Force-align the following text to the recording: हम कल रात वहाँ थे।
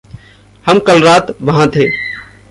हम 0.65 0.79
कल 0.79 1.01
रात 1.01 1.27
वहाँ 1.41 1.67
थे। 1.67 1.87